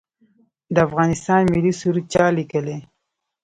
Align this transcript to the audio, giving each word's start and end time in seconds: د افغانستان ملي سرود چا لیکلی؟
د 0.73 0.75
افغانستان 0.87 1.41
ملي 1.53 1.73
سرود 1.79 2.05
چا 2.13 2.25
لیکلی؟ 2.37 2.77